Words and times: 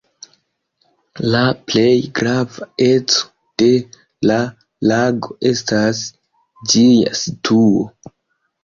La 1.35 1.41
plej 1.71 1.91
grava 2.21 2.67
eco 2.87 3.21
de 3.63 3.69
la 4.33 4.41
lago 4.95 5.41
estas 5.53 6.05
ĝia 6.75 7.17
situo. 7.25 7.89